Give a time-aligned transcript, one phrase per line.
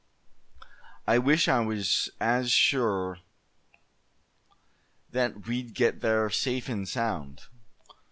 [1.05, 3.19] I wish I was as sure
[5.11, 7.41] that we'd get there, safe and sound."